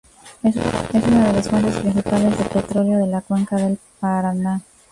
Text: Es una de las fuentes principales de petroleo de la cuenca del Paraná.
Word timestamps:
Es 0.41 0.55
una 0.55 1.27
de 1.27 1.33
las 1.33 1.47
fuentes 1.47 1.75
principales 1.77 2.35
de 2.35 2.45
petroleo 2.45 2.97
de 2.97 3.05
la 3.05 3.21
cuenca 3.21 3.57
del 3.57 3.77
Paraná. 3.99 4.61